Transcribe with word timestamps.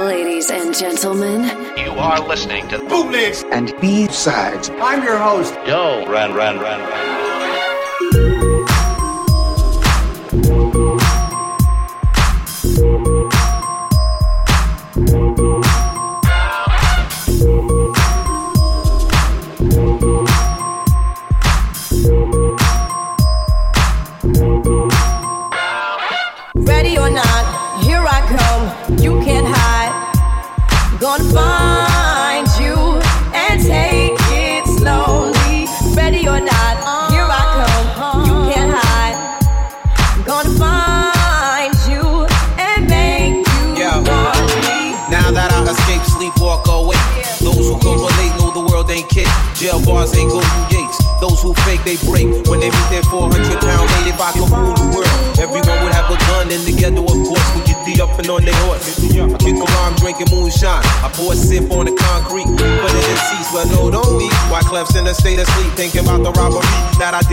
Ladies 0.00 0.50
and 0.50 0.74
gentlemen, 0.74 1.42
you 1.76 1.90
are 1.92 2.26
listening 2.26 2.66
to 2.68 2.78
Bootlegs 2.78 3.44
and 3.52 3.78
B-Sides. 3.82 4.70
I'm 4.70 5.04
your 5.04 5.18
host, 5.18 5.52
Yo 5.66 6.06
Ran 6.10 6.32
Ran 6.32 6.58
Ran 6.58 6.80
Ran. 6.80 7.19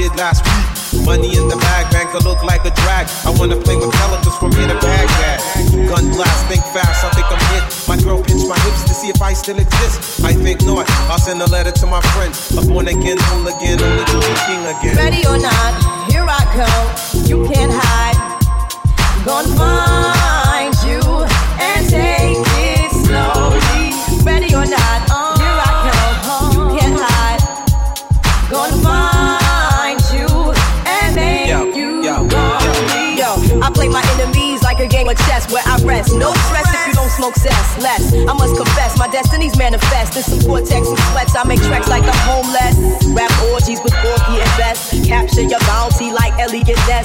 did 0.10 0.18
last 0.18 0.46
week. 0.46 0.67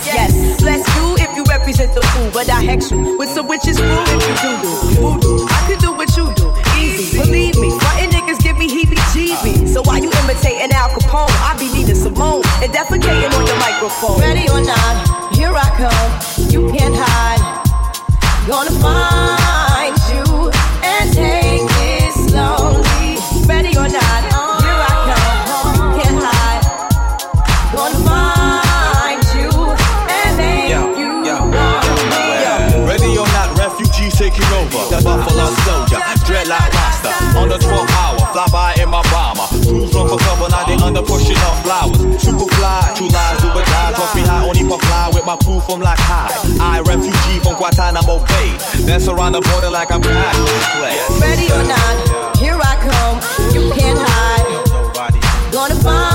Yes, 0.05 0.61
bless 0.61 0.86
you 0.97 1.14
if 1.17 1.36
you 1.36 1.45
represent 1.48 1.95
the 1.95 2.03
fool, 2.03 2.31
but 2.33 2.48
I 2.50 2.62
hex 2.62 2.91
you 2.91 3.17
with 3.19 3.28
some 3.31 3.47
witches 3.47 3.78
brew 3.78 4.05
if 4.06 4.42
you 4.45 4.56
do 4.56 5.20
do. 5.20 5.22
Fly 38.33 38.47
by 38.48 38.75
in 38.81 38.89
my 38.89 39.03
bomber. 39.13 39.45
Cruise 39.69 39.93
from 39.93 40.09
a 40.09 40.17
cover, 40.17 40.48
now 40.48 40.65
they 40.65 40.77
under 40.83 41.03
pushing 41.03 41.37
up 41.37 41.57
flowers. 41.65 42.01
Super 42.17 42.48
fly, 42.57 42.81
true 42.97 43.09
lies, 43.09 43.45
Uber 43.45 43.61
dives. 43.61 43.98
Off 44.01 44.15
me 44.17 44.23
high, 44.23 44.48
only 44.48 44.65
for 44.65 44.79
fly 44.81 45.11
with 45.13 45.27
my 45.27 45.37
crew 45.37 45.61
from 45.61 45.81
like 45.81 45.98
high. 46.01 46.33
I 46.59 46.81
refugee 46.81 47.41
from 47.45 47.57
Guantanamo 47.57 48.25
Bay. 48.25 48.57
Dance 48.87 49.07
around 49.09 49.33
the 49.33 49.42
border 49.42 49.69
like 49.69 49.92
I'm 49.92 50.01
back. 50.01 50.33
Ready 51.21 51.53
or 51.53 51.65
not, 51.69 52.39
here 52.39 52.57
I 52.57 52.75
come. 52.81 53.21
You 53.53 53.71
can't 53.77 54.01
hide. 54.01 55.53
Gonna 55.53 55.75
find. 55.75 56.11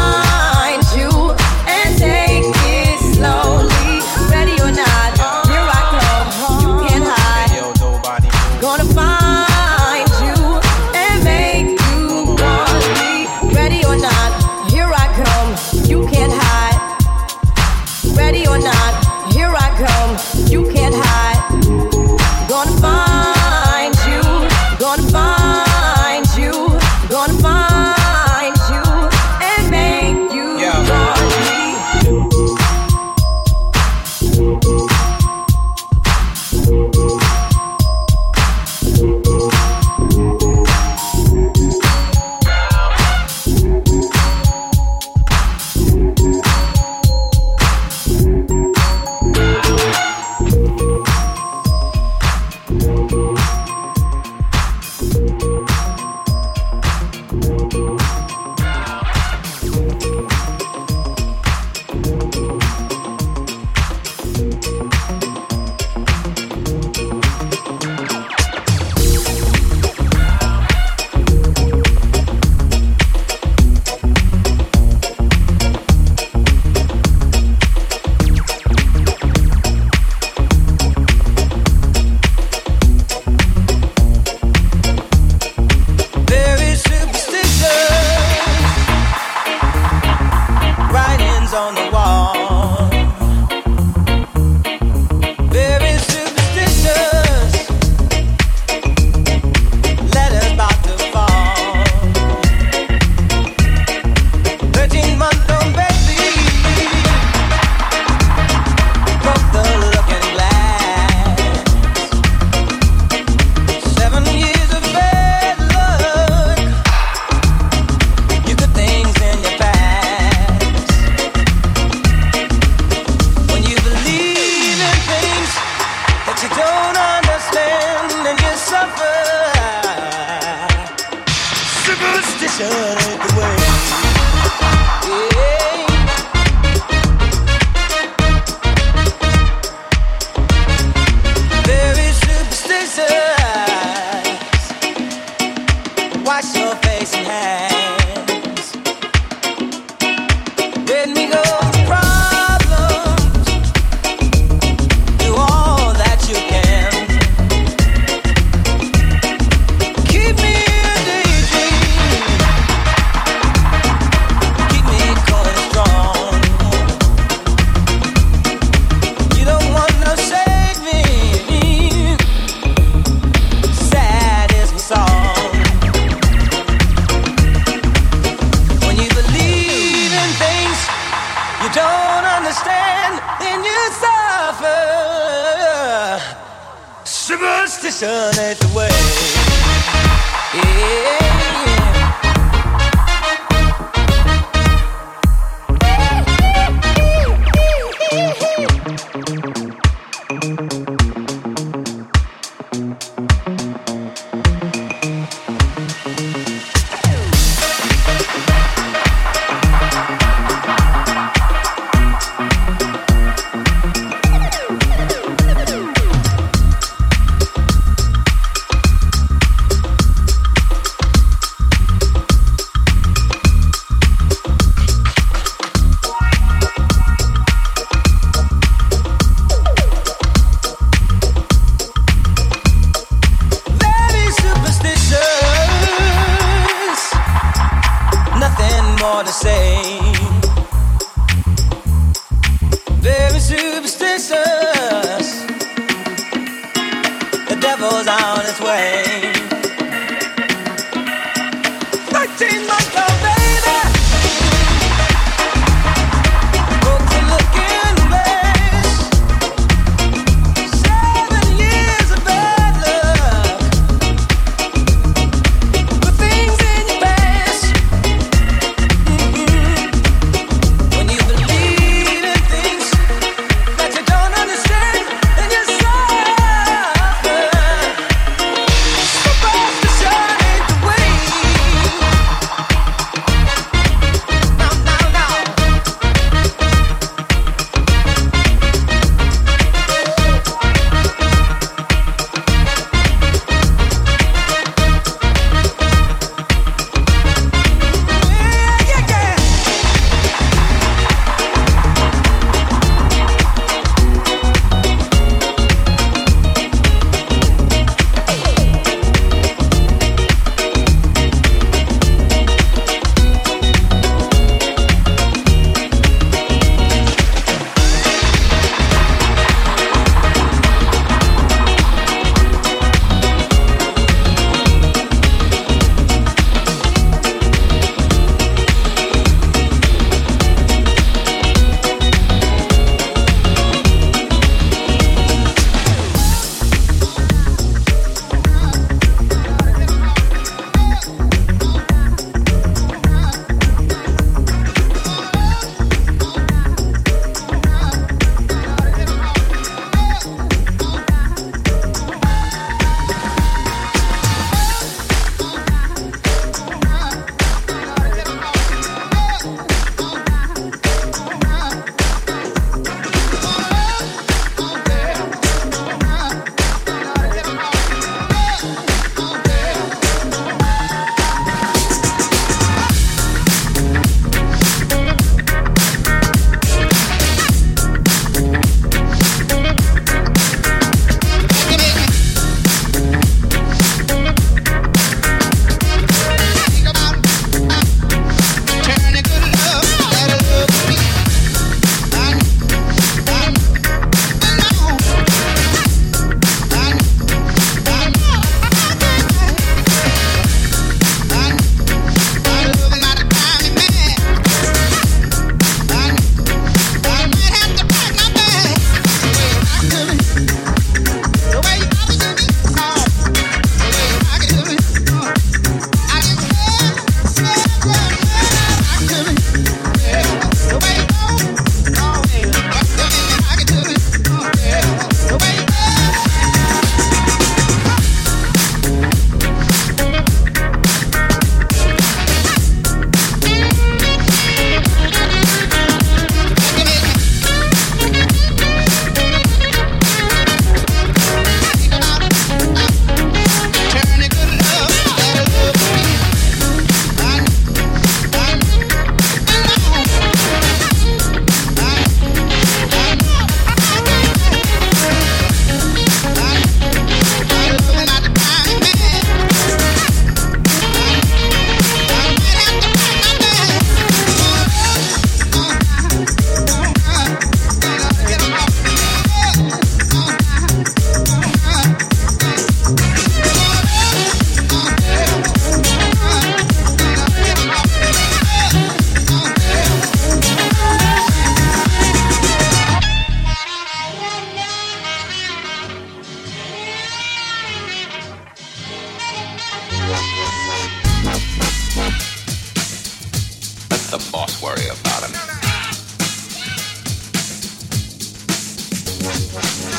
boss 494.31 494.61
worry 494.61 494.87
about 494.87 495.23
him. 495.23 495.33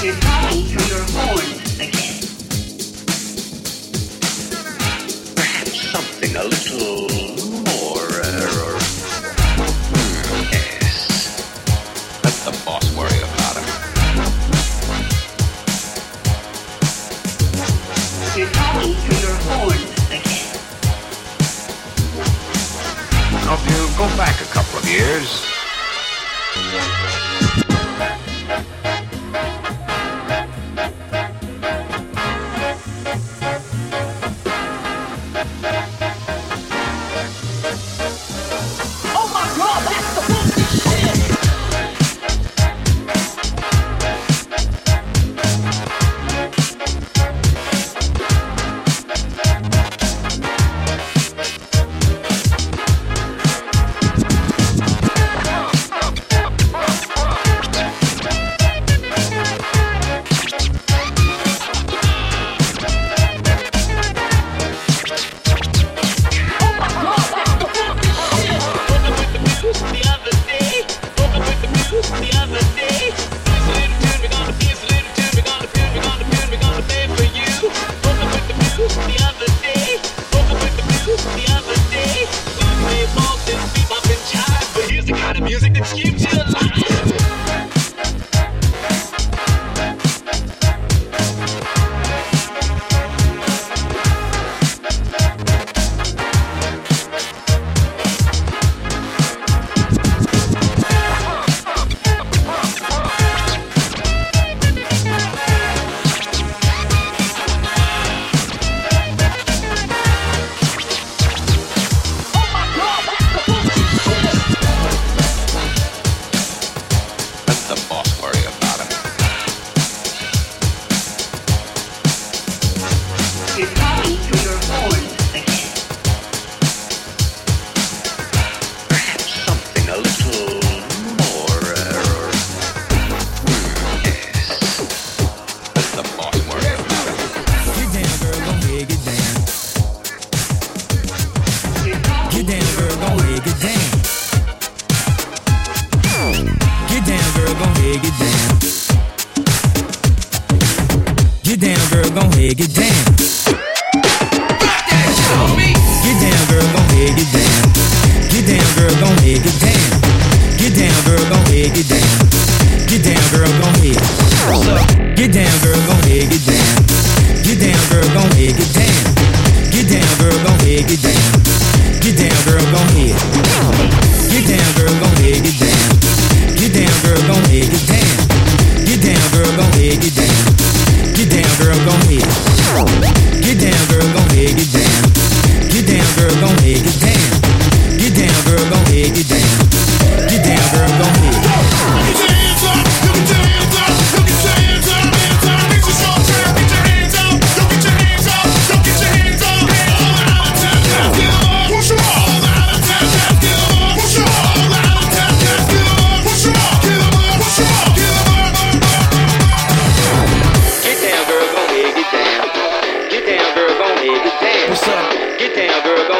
You're 0.02 0.16
talking 0.16 0.64
through 0.66 0.86
your 0.86 1.04
horn 1.10 1.88
again. 1.88 2.17
years. 24.90 25.47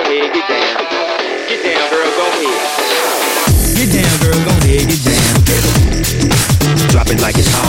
get 0.09 0.49
down. 0.49 0.77
Get 1.49 1.63
down, 1.63 1.91
girl, 1.91 2.11
go 2.17 2.25
ahead. 2.29 2.61
Get 3.77 3.89
down, 3.93 4.21
girl, 4.21 4.41
go 4.45 4.51
ahead, 4.65 4.89
get 4.89 5.05
down. 5.05 5.45
Drop 6.89 7.09
it 7.11 7.21
like 7.21 7.37
it's 7.37 7.49
hot. 7.53 7.68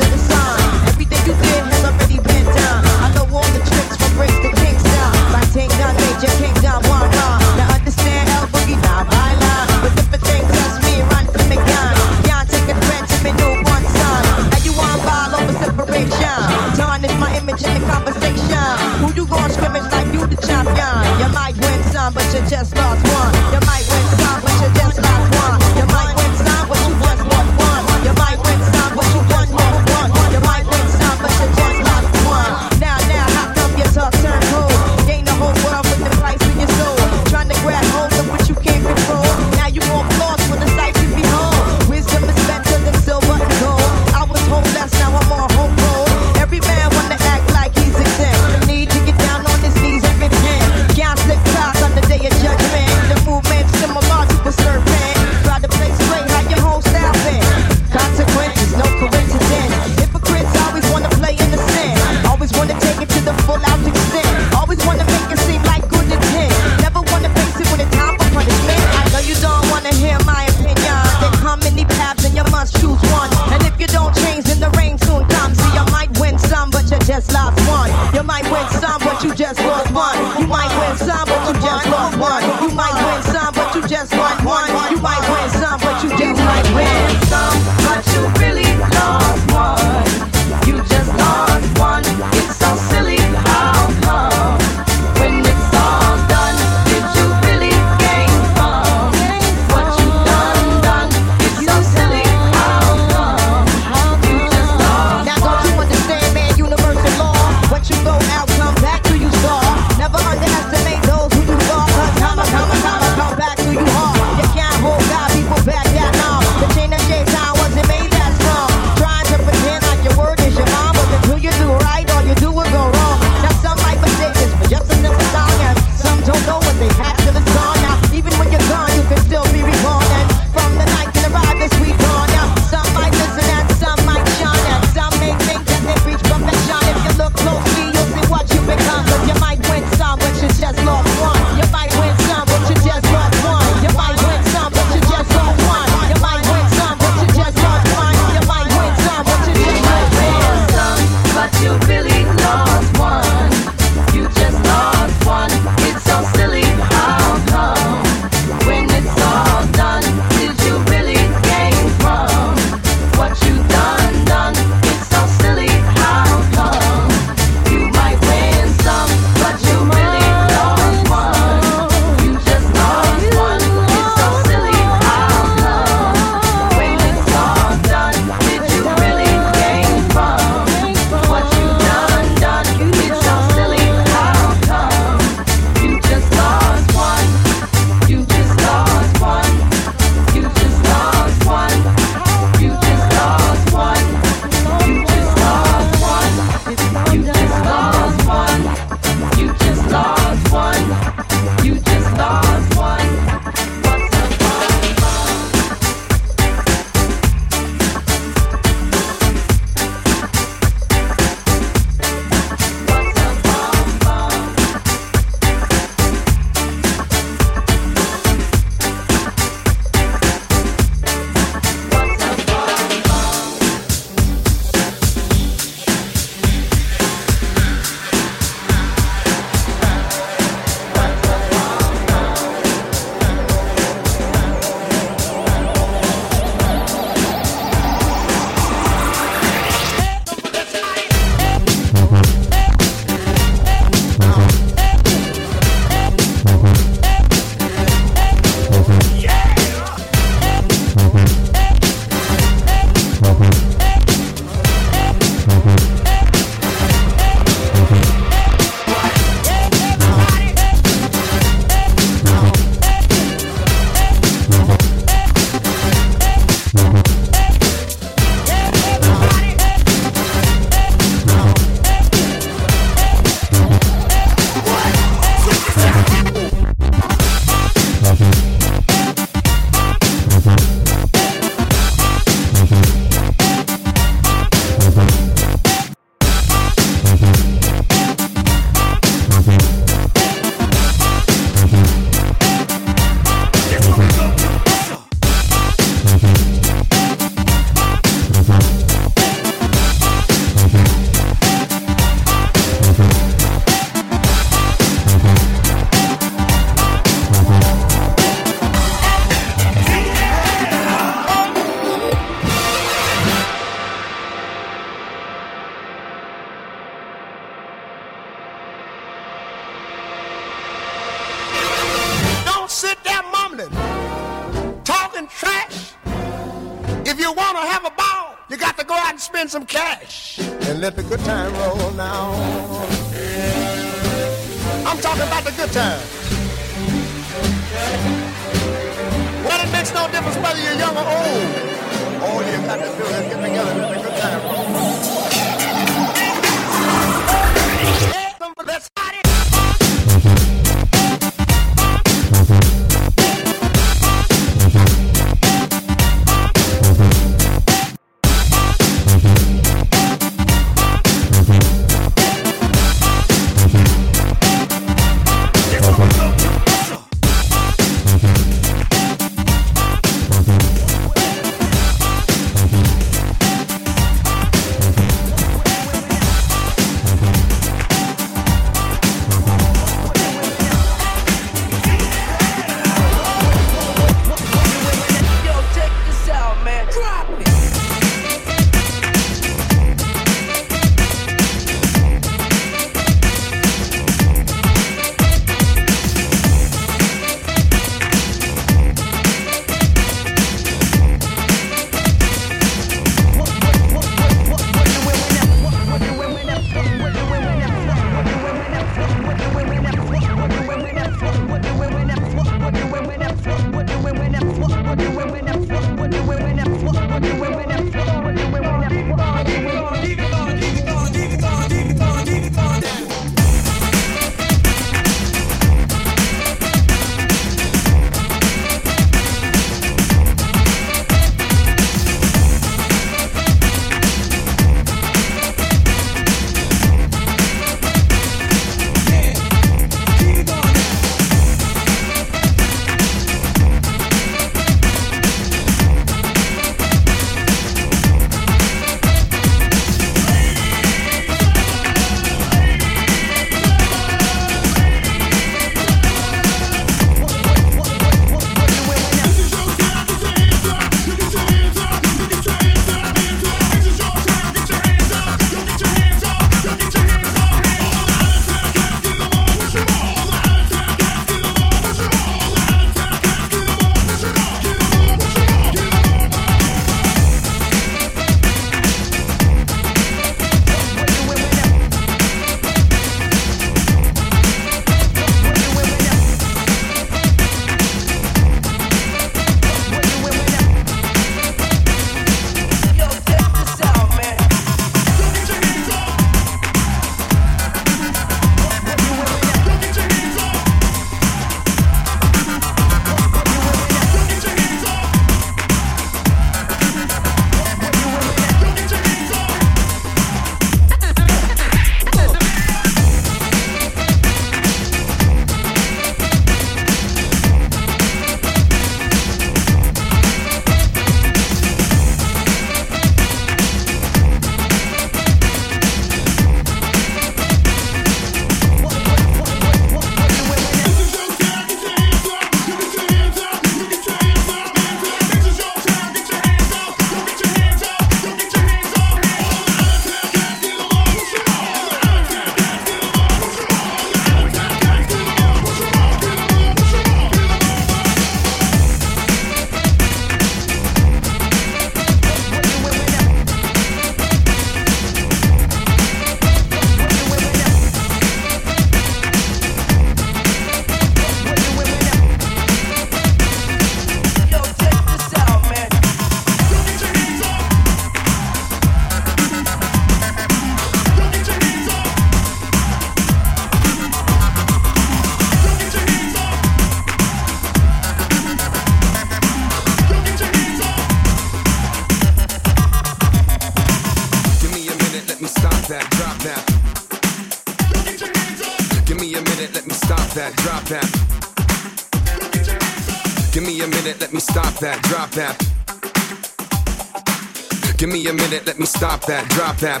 Stop 598.96 599.26
that, 599.26 599.46
drop 599.50 599.76
that. 599.76 600.00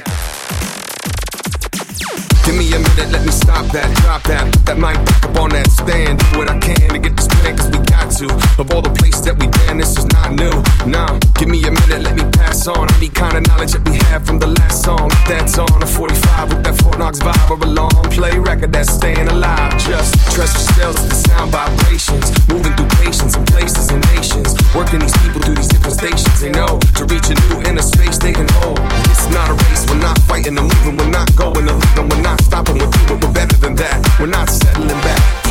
Give 2.46 2.56
me 2.56 2.66
a 2.72 2.78
minute, 2.78 3.12
let 3.12 3.26
me 3.26 3.30
stop 3.30 3.66
that, 3.72 3.94
drop 3.98 4.22
that. 4.24 4.50
That 4.64 4.78
mic 4.78 4.96
up 4.96 5.36
on 5.38 5.50
that 5.50 5.70
stand. 5.70 6.18
Do 6.32 6.38
what 6.38 6.48
I 6.48 6.58
can 6.58 6.88
to 6.90 6.98
get 6.98 7.14
this 7.14 7.25
cause 7.54 7.70
we 7.70 7.78
got 7.86 8.10
to. 8.18 8.26
Of 8.58 8.70
all 8.72 8.82
the 8.82 8.94
places 8.96 9.22
that 9.26 9.36
we've 9.38 9.52
been, 9.66 9.78
this 9.78 9.96
is 9.98 10.06
not 10.06 10.32
new. 10.32 10.54
Now, 10.88 11.18
give 11.38 11.48
me 11.48 11.62
a 11.64 11.70
minute, 11.70 12.02
let 12.02 12.16
me 12.16 12.24
pass 12.32 12.66
on 12.66 12.88
any 12.96 13.08
kind 13.08 13.36
of 13.36 13.46
knowledge 13.46 13.72
that 13.72 13.84
we 13.88 13.96
have 14.10 14.26
from 14.26 14.38
the 14.38 14.48
last 14.48 14.82
song. 14.82 15.10
That's 15.28 15.58
on 15.58 15.82
a 15.82 15.86
45 15.86 16.48
with 16.48 16.64
that 16.64 16.76
Fort 16.80 16.98
Knox 16.98 17.20
vibe 17.20 17.50
or 17.50 17.58
a 17.62 17.70
long 17.70 17.92
play 18.10 18.38
record 18.38 18.72
that's 18.72 18.92
staying 18.92 19.28
alive. 19.28 19.76
Just 19.78 20.14
treasure 20.32 20.64
shells 20.74 20.96
the 21.08 21.14
sound 21.14 21.52
vibrations, 21.52 22.32
moving 22.48 22.72
through 22.74 22.90
patience 23.04 23.36
and 23.36 23.46
places 23.46 23.90
and 23.90 24.02
nations. 24.14 24.56
Working 24.74 25.00
these 25.00 25.16
people 25.22 25.40
through 25.42 25.56
these 25.56 25.68
different 25.68 25.94
stations, 25.94 26.40
they 26.40 26.50
know 26.50 26.78
to 26.98 27.04
reach 27.04 27.28
a 27.30 27.36
new 27.48 27.62
inner 27.68 27.82
space 27.82 28.18
they 28.18 28.32
can 28.32 28.48
hold. 28.60 28.80
It's 29.12 29.28
not 29.30 29.50
a 29.50 29.54
race, 29.68 29.86
we're 29.88 30.00
not 30.00 30.18
fighting 30.26 30.56
and 30.58 30.68
moving. 30.68 30.96
we're 30.96 31.10
not 31.10 31.28
going 31.36 31.66
to 31.66 31.74
leave, 31.74 31.98
we're 32.10 32.22
not 32.22 32.40
stopping, 32.40 32.78
we're 32.78 32.90
doing, 32.90 33.20
we're 33.20 33.32
better 33.32 33.56
than 33.56 33.74
that. 33.76 33.98
We're 34.18 34.26
not 34.26 34.48
settling 34.48 35.00
back 35.06 35.45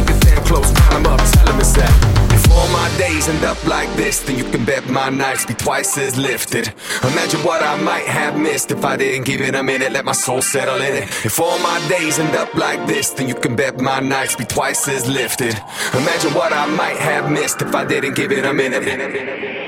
close, 0.46 0.72
climb 0.88 1.06
up, 1.06 1.20
tell 1.34 1.48
him 1.52 1.60
it's 1.60 1.74
that. 1.74 1.92
If 2.34 2.52
all 2.52 2.68
my 2.70 2.90
days 2.98 3.28
end 3.28 3.44
up 3.44 3.62
like 3.66 3.90
this, 3.96 4.22
then 4.22 4.38
you 4.38 4.44
can 4.46 4.66
bet 4.66 4.88
my 4.88 5.10
nights 5.10 5.46
be 5.46 5.54
twice 5.54 5.98
as 5.98 6.18
lifted. 6.18 6.74
Imagine 7.04 7.42
what 7.42 7.64
I 7.64 7.82
might 7.82 8.06
have 8.06 8.38
missed 8.38 8.72
if 8.72 8.84
I 8.86 8.96
didn't 8.98 9.26
give 9.26 9.42
it 9.42 9.56
a 9.56 9.64
minute, 9.64 9.92
let 9.92 10.06
my 10.06 10.12
soul 10.14 10.42
settle 10.42 10.76
in 10.76 11.04
it. 11.04 11.04
If 11.26 11.40
all 11.40 11.58
my 11.60 11.80
days 11.88 12.20
end 12.20 12.36
up 12.36 12.54
like 12.54 12.86
this, 12.88 13.10
then 13.12 13.28
you 13.28 13.36
can 13.36 13.56
bet 13.56 13.80
my 13.80 14.00
nights 14.00 14.36
be 14.36 14.46
twice 14.46 14.88
as 14.88 15.08
lifted. 15.08 15.56
Imagine 15.94 16.34
what 16.34 16.54
I 16.54 16.66
might 16.68 16.98
have 16.98 17.32
missed 17.32 17.62
if 17.62 17.74
I 17.74 17.86
didn't 17.86 18.16
give 18.16 18.32
it 18.32 18.46
a 18.46 18.54
minute. 18.54 19.65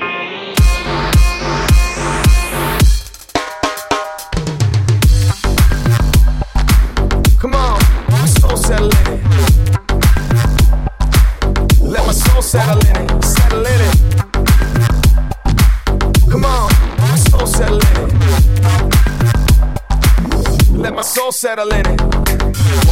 Settle 21.38 21.72
in 21.72 21.86
it. 21.86 22.02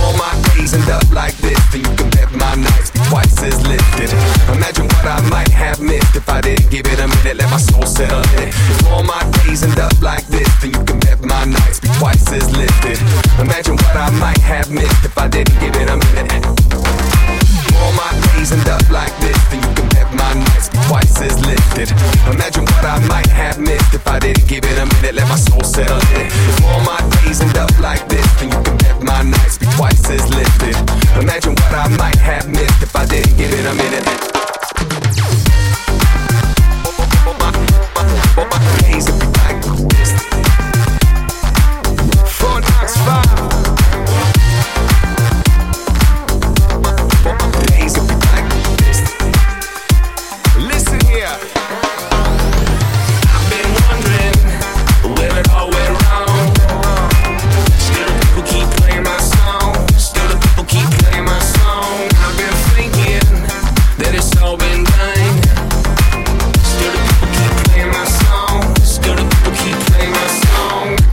All 0.06 0.14
my 0.22 0.30
days 0.54 0.76
end 0.76 0.88
up 0.88 1.02
like 1.10 1.36
this, 1.38 1.58
then 1.74 1.82
you 1.82 1.96
can 1.98 2.10
bet 2.12 2.30
my 2.32 2.54
nights 2.54 2.92
be 2.92 3.00
twice 3.10 3.42
as 3.42 3.58
lifted. 3.66 4.14
Imagine 4.54 4.86
what 4.86 5.06
I 5.06 5.20
might 5.34 5.50
have 5.50 5.82
missed 5.82 6.16
if 6.16 6.30
I 6.30 6.42
didn't 6.42 6.70
give 6.70 6.86
it 6.86 7.00
a 7.00 7.08
minute. 7.08 7.38
Let 7.38 7.50
my 7.50 7.58
soul 7.58 7.88
settle 7.88 8.22
in. 8.38 8.54
All 8.94 9.02
my 9.02 9.18
days 9.42 9.64
end 9.64 9.80
up 9.80 10.00
like 10.00 10.28
this, 10.28 10.48
then 10.62 10.78
you 10.78 10.84
can 10.86 11.00
bet 11.00 11.26
my 11.26 11.46
nights 11.46 11.80
be 11.80 11.88
twice 11.98 12.32
as 12.32 12.46
lifted. 12.56 13.02
Imagine 13.42 13.78
what 13.78 13.96
I 13.98 14.12
might 14.22 14.42
have 14.46 14.70
missed 14.70 15.04
if 15.04 15.18
I 15.18 15.28
didn't 15.28 15.60
give 15.60 15.74
it 15.74 15.90
a 15.90 15.98
minute. 16.14 16.46
All 17.82 17.94
my 17.98 18.12
days 18.30 18.52
end 18.52 18.70
up 18.70 18.86
like 18.92 19.16
this, 19.26 19.42
then 19.50 19.58
you 19.66 19.74
can 19.74 19.90
bet 19.90 20.14
my 20.14 20.34
nights 20.38 20.70
be 20.70 20.78
twice 20.86 21.20
as 21.20 21.34
lifted. 21.38 21.45
Imagine 21.76 22.64
what 22.64 22.86
I 22.86 23.06
might 23.10 23.28
have 23.28 23.60
missed 23.60 23.94
if 23.94 24.08
I 24.08 24.18
didn't 24.18 24.48
give 24.48 24.64
it 24.64 24.78
a 24.78 24.86
minute. 24.96 25.16
Let 25.16 25.28
my 25.28 25.36
soul 25.36 25.62
settle 25.62 25.98
in. 26.16 26.28
If 26.28 26.64
all 26.64 26.80
my 26.82 27.00
days 27.22 27.42
end 27.42 27.58
up 27.58 27.70
like 27.80 28.08
this, 28.08 28.26
then 28.40 28.50
you 28.52 28.64
can 28.64 28.78
bet 28.78 29.04
my 29.04 29.24
nights 29.24 29.58
be 29.58 29.66
twice 29.76 30.10
as 30.10 30.24
lifted. 30.34 30.76
Imagine 31.22 31.52
what 31.52 31.74
I 31.74 31.88
might 31.98 32.16
have 32.16 32.48
missed 32.48 32.82
if 32.82 32.96
I 32.96 33.06
didn't 33.06 33.36
give 33.36 33.52
it 33.52 33.66
a 33.66 33.74
minute. 33.76 34.35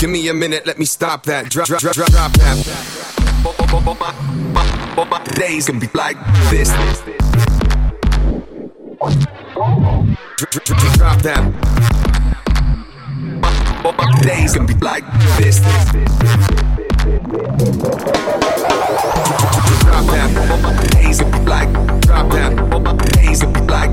Give 0.03 0.11
me 0.11 0.27
a 0.27 0.35
minute, 0.35 0.67
let 0.67 0.81
me 0.81 0.85
stop 0.85 1.23
that. 1.27 1.49
Drop, 1.49 1.69
drop, 1.69 1.81
drop, 1.81 1.95
drop 1.95 2.33
that. 2.33 2.57
The 4.97 5.35
days 5.37 5.67
can 5.67 5.79
be 5.79 5.87
like 5.95 6.17
this. 6.51 6.73
Drop, 10.97 11.23
that. 11.23 11.53
The 13.85 14.23
days 14.27 14.55
can 14.55 14.67
be 14.67 14.75
like 14.75 15.05
this. 15.38 15.61
Drop 15.61 15.93
that. 20.11 20.31
The 20.65 20.73
days 20.99 21.21
can 21.21 21.31
be 21.31 21.38
like. 21.49 21.73
Drop 22.01 22.29
that. 22.33 22.57
The 22.57 22.93
days 23.15 23.41
can 23.41 23.53
be 23.53 23.61
like. 23.61 23.92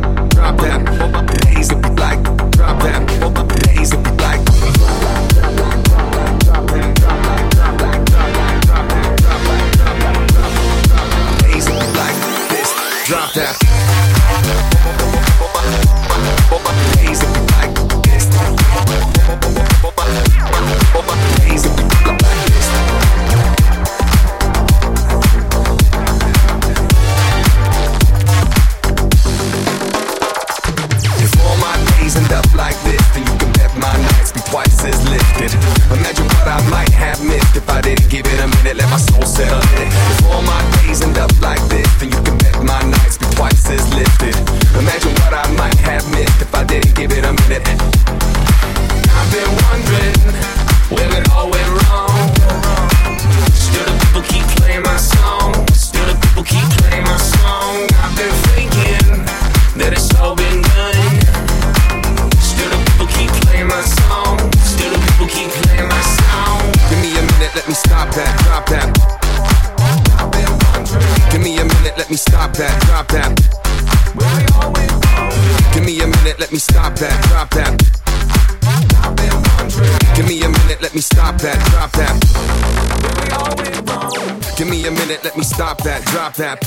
A 84.90 84.92
minute, 84.92 85.24
let 85.24 85.38
me 85.38 85.44
stop 85.44 85.78
that, 85.84 86.04
drop 86.06 86.34
that. 86.36 86.60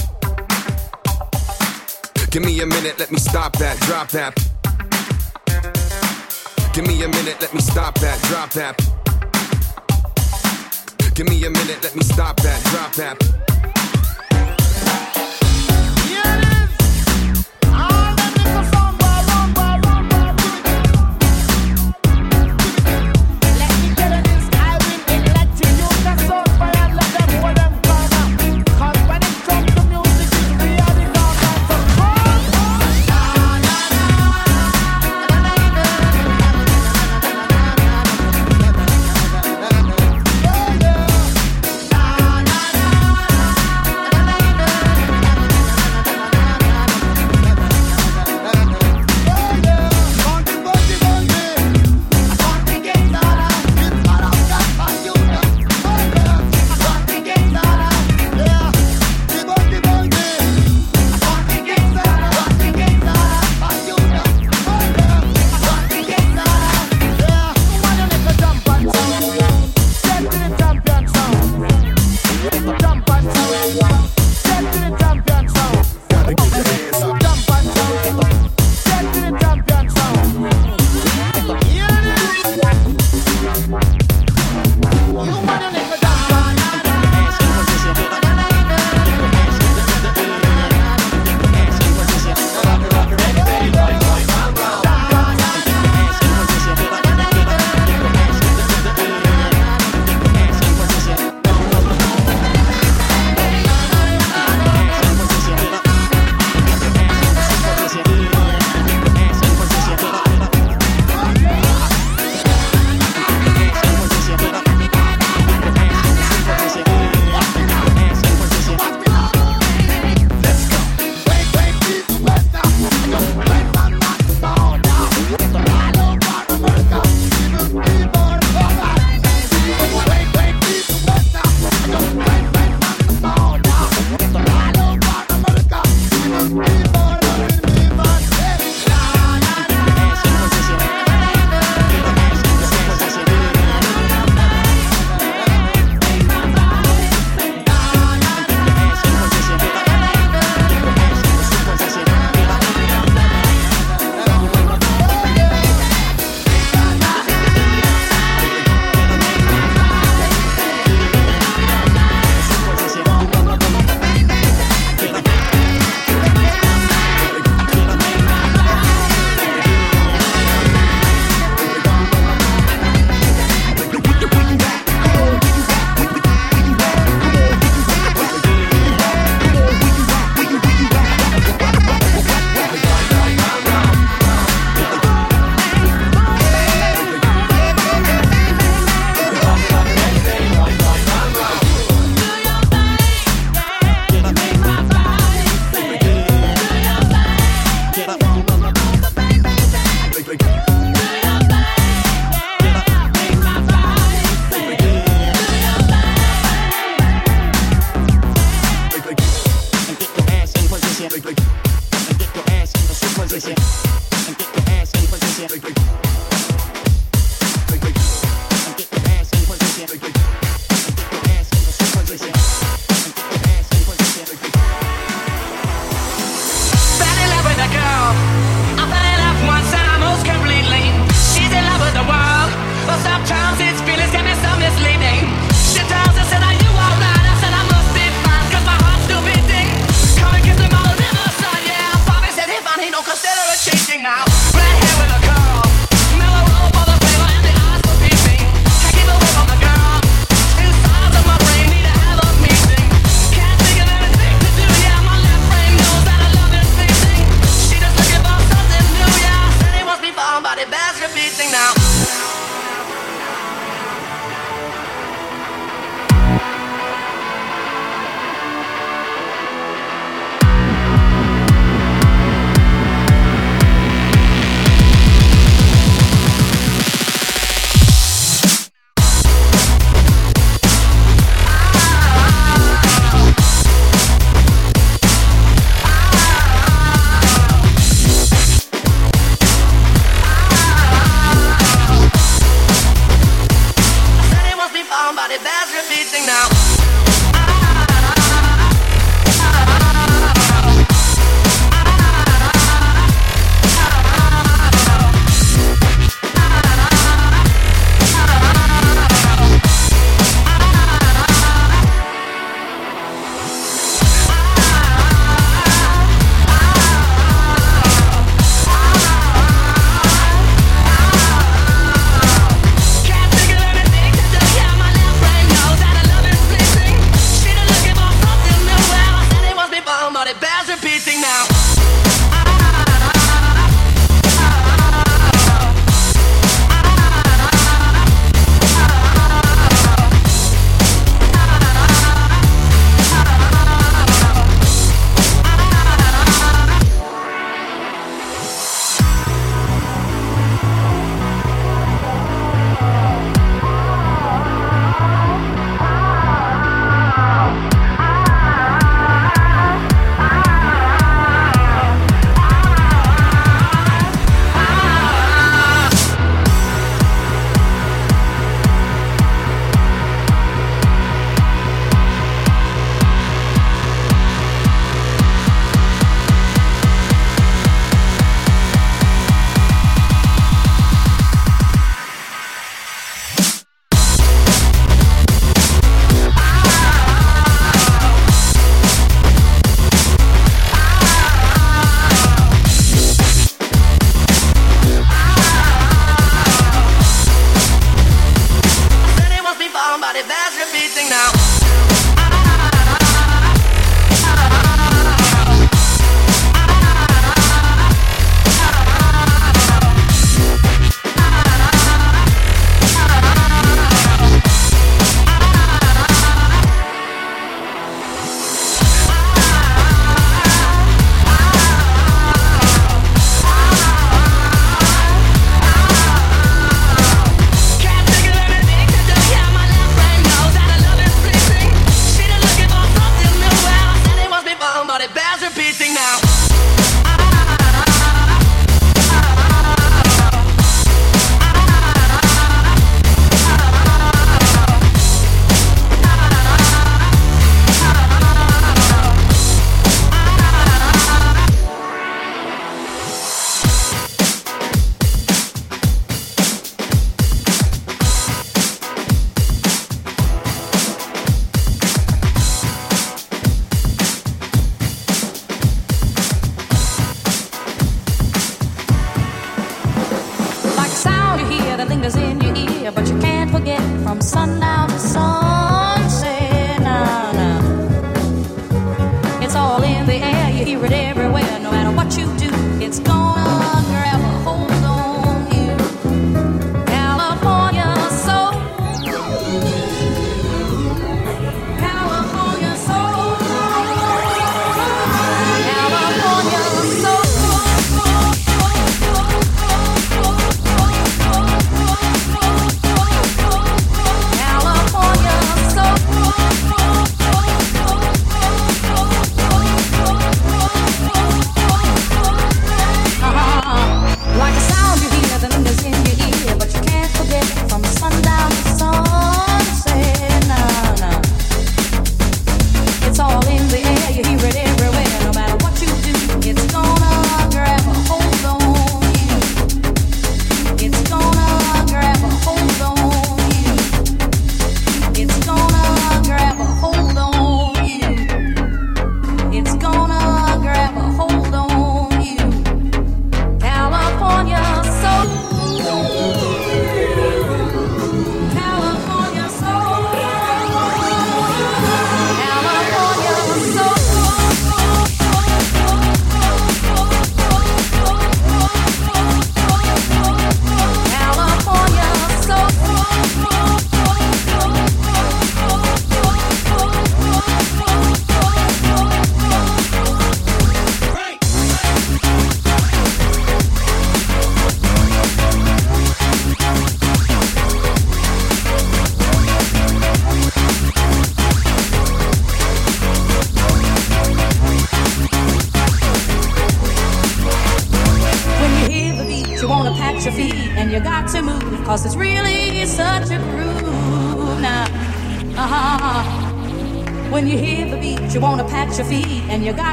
Give 2.31 2.45
me 2.45 2.61
a 2.61 2.67
minute, 2.67 2.99
let 2.99 3.11
me 3.11 3.19
stop 3.19 3.53
that, 3.59 3.79
drop 3.81 4.09
that. 4.11 4.35
Give 6.73 6.87
me 6.87 7.03
a 7.03 7.09
minute, 7.09 7.41
let 7.41 7.53
me 7.53 7.61
stop 7.61 7.95
that, 7.99 8.21
drop 8.23 8.51
that. 8.51 8.79
Give 11.15 11.29
me 11.29 11.45
a 11.45 11.51
minute, 11.51 11.83
let 11.83 11.97
me 11.97 12.03
stop 12.03 12.37
that, 12.43 12.63
drop 12.71 12.93
that. 12.95 13.42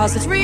Cause 0.00 0.16
it's 0.16 0.26
really 0.26 0.39